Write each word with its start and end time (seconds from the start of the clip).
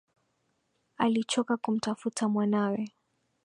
Alichoka 0.97 1.57
kumtafuta 1.57 2.27
mwanawe 2.29 2.87